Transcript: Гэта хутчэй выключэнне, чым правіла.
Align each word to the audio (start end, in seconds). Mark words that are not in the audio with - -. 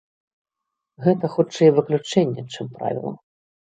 Гэта 1.05 1.25
хутчэй 1.35 1.69
выключэнне, 1.79 2.49
чым 2.57 2.77
правіла. 2.83 3.19